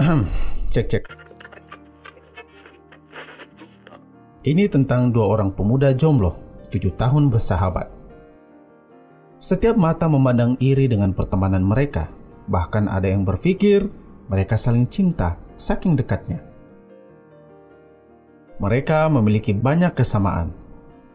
[0.72, 1.04] cek cek.
[4.48, 6.32] Ini tentang dua orang pemuda jomblo,
[6.72, 7.92] tujuh tahun bersahabat.
[9.36, 12.08] Setiap mata memandang iri dengan pertemanan mereka.
[12.48, 13.84] Bahkan ada yang berpikir
[14.32, 16.40] mereka saling cinta saking dekatnya.
[18.56, 20.56] Mereka memiliki banyak kesamaan,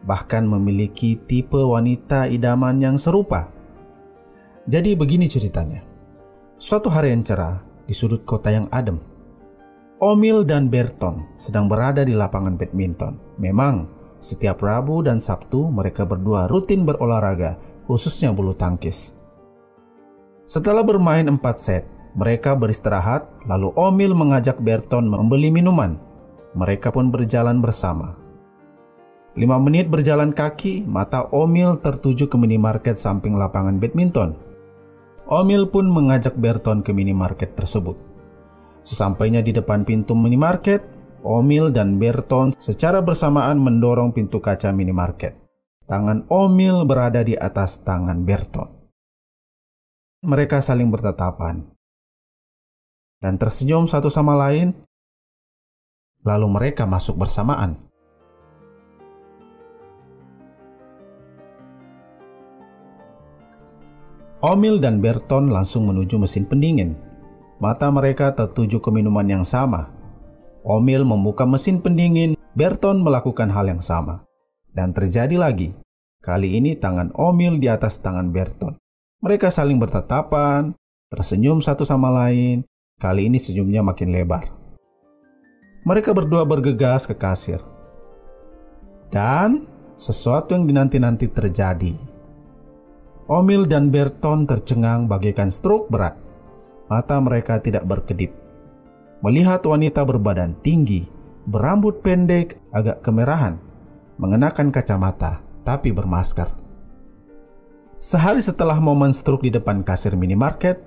[0.06, 3.50] bahkan memiliki tipe wanita idaman yang serupa.
[4.70, 5.82] Jadi begini ceritanya.
[6.58, 8.98] Suatu hari yang cerah di sudut kota yang adem,
[10.02, 13.16] Omil dan Berton sedang berada di lapangan badminton.
[13.40, 13.88] Memang,
[14.20, 17.56] setiap Rabu dan Sabtu mereka berdua rutin berolahraga,
[17.88, 19.16] khususnya bulu tangkis.
[20.44, 25.96] Setelah bermain empat set, mereka beristirahat, lalu Omil mengajak Berton membeli minuman
[26.56, 28.16] mereka pun berjalan bersama.
[29.36, 34.32] Lima menit berjalan kaki, mata Omil tertuju ke minimarket samping lapangan badminton.
[35.26, 37.98] Omil pun mengajak Berton ke minimarket tersebut.
[38.86, 40.86] Sesampainya di depan pintu minimarket,
[41.26, 45.34] Omil dan Berton secara bersamaan mendorong pintu kaca minimarket.
[45.90, 48.70] Tangan Omil berada di atas tangan Berton.
[50.22, 51.76] Mereka saling bertatapan
[53.18, 54.76] dan tersenyum satu sama lain
[56.22, 57.78] lalu mereka masuk bersamaan.
[64.46, 66.94] Omil dan Berton langsung menuju mesin pendingin.
[67.58, 69.90] Mata mereka tertuju ke minuman yang sama.
[70.62, 74.22] Omil membuka mesin pendingin, Berton melakukan hal yang sama.
[74.70, 75.74] Dan terjadi lagi.
[76.22, 78.78] Kali ini tangan Omil di atas tangan Berton.
[79.18, 80.78] Mereka saling bertatapan,
[81.10, 82.62] tersenyum satu sama lain.
[83.02, 84.46] Kali ini senyumnya makin lebar.
[85.82, 87.58] Mereka berdua bergegas ke kasir.
[89.10, 89.66] Dan
[89.98, 92.14] sesuatu yang dinanti-nanti terjadi.
[93.26, 96.14] Omil dan Berton tercengang bagaikan stroke berat.
[96.86, 98.30] Mata mereka tidak berkedip.
[99.18, 101.10] Melihat wanita berbadan tinggi,
[101.50, 103.58] berambut pendek, agak kemerahan,
[104.22, 106.46] mengenakan kacamata, tapi bermasker.
[107.98, 110.78] Sehari setelah momen stroke di depan kasir minimarket,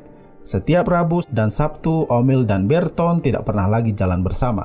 [0.48, 4.64] setiap Rabu dan Sabtu Omil dan Berton tidak pernah lagi jalan bersama.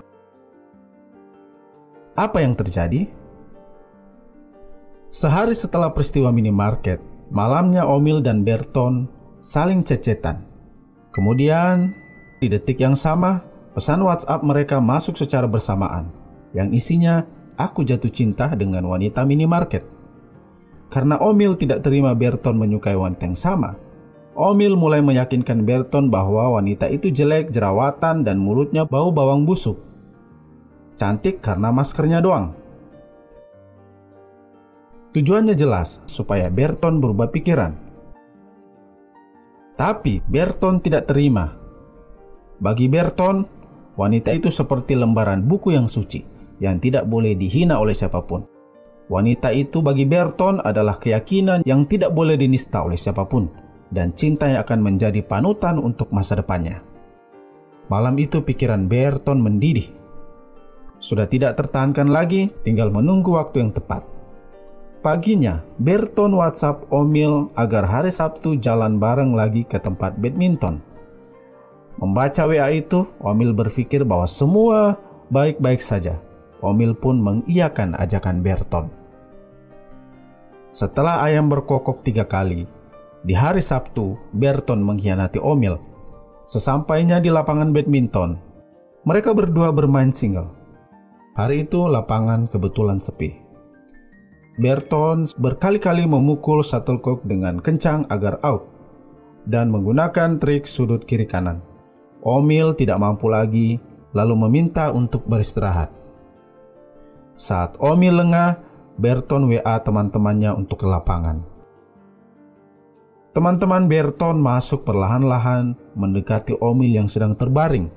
[2.15, 3.11] Apa yang terjadi?
[5.11, 9.11] Sehari setelah peristiwa minimarket, malamnya Omil dan Berton
[9.43, 10.47] saling cecetan.
[11.11, 11.91] Kemudian,
[12.39, 13.43] di detik yang sama,
[13.75, 16.15] pesan WhatsApp mereka masuk secara bersamaan,
[16.55, 17.27] yang isinya
[17.59, 19.83] aku jatuh cinta dengan wanita minimarket.
[20.95, 23.75] Karena Omil tidak terima Berton menyukai wanita yang sama,
[24.35, 29.79] Omil mulai meyakinkan Berton bahwa wanita itu jelek, jerawatan, dan mulutnya bau bawang busuk.
[30.99, 32.55] Cantik karena maskernya doang.
[35.15, 37.73] Tujuannya jelas, supaya Berton berubah pikiran.
[39.79, 41.55] Tapi Berton tidak terima.
[42.59, 43.47] Bagi Berton,
[43.95, 46.27] wanita itu seperti lembaran buku yang suci,
[46.59, 48.43] yang tidak boleh dihina oleh siapa pun.
[49.07, 53.47] Wanita itu bagi Berton adalah keyakinan yang tidak boleh dinista oleh siapa pun,
[53.95, 56.83] dan cinta yang akan menjadi panutan untuk masa depannya.
[57.87, 60.05] Malam itu pikiran Berton mendidih
[61.05, 64.09] sudah tidak tertahankan lagi, tinggal menunggu waktu yang tepat.
[65.05, 70.81] Paginya, Berton WhatsApp Omil agar hari Sabtu jalan bareng lagi ke tempat badminton.
[72.01, 74.97] Membaca WA itu, Omil berpikir bahwa semua
[75.29, 76.25] baik-baik saja.
[76.65, 78.89] Omil pun mengiyakan ajakan Berton.
[80.73, 82.65] Setelah ayam berkokok tiga kali,
[83.29, 85.77] di hari Sabtu, Berton mengkhianati Omil.
[86.49, 88.41] Sesampainya di lapangan badminton,
[89.05, 90.49] mereka berdua bermain single.
[91.37, 93.44] Hari itu lapangan kebetulan sepi.
[94.55, 98.71] Berton berkali-kali memukul shuttlecock dengan kencang agar out
[99.51, 101.59] dan menggunakan trik sudut kiri kanan.
[102.23, 103.83] Omil tidak mampu lagi
[104.15, 105.91] lalu meminta untuk beristirahat.
[107.35, 108.63] Saat Omil lengah,
[108.95, 111.43] Berton WA teman-temannya untuk ke lapangan.
[113.35, 117.91] Teman-teman Berton masuk perlahan-lahan mendekati Omil yang sedang terbaring.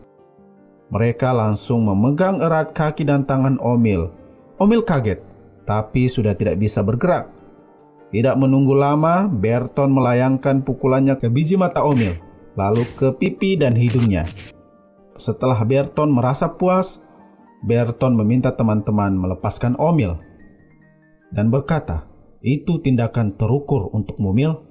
[0.89, 4.09] Mereka langsung memegang erat kaki dan tangan Omil.
[4.57, 5.21] Omil kaget,
[5.67, 7.27] tapi sudah tidak bisa bergerak.
[8.07, 12.15] Tidak menunggu lama, Berton melayangkan pukulannya ke biji mata Omil,
[12.55, 14.31] lalu ke pipi dan hidungnya.
[15.19, 17.03] Setelah Berton merasa puas,
[17.67, 20.15] Berton meminta teman-teman melepaskan Omil
[21.35, 22.07] dan berkata,
[22.39, 24.63] "Itu tindakan terukur untuk Mumil."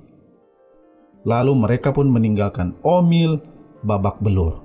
[1.29, 3.43] Lalu mereka pun meninggalkan Omil
[3.85, 4.65] babak belur.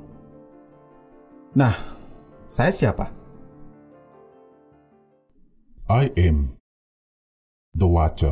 [1.58, 1.76] Nah,
[2.48, 3.21] saya siapa?
[5.92, 6.56] I am
[7.76, 8.32] the Watcher.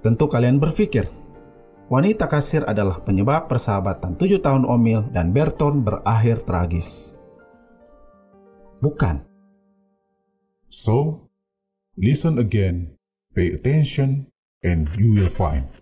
[0.00, 1.04] Tentu kalian berpikir,
[1.92, 7.20] wanita kasir adalah penyebab persahabatan tujuh tahun Omil dan Berton berakhir tragis.
[8.80, 9.20] Bukan.
[10.72, 11.28] So,
[12.00, 12.96] listen again,
[13.36, 14.32] pay attention,
[14.64, 15.77] and you will find.